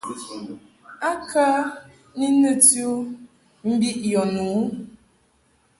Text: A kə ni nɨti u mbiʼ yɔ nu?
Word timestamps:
A 1.09 1.11
kə 1.29 1.45
ni 2.17 2.25
nɨti 2.41 2.79
u 2.91 2.93
mbiʼ 3.73 3.97
yɔ 4.11 4.21
nu? 4.33 4.45